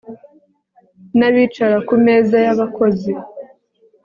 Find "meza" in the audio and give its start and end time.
2.05-2.37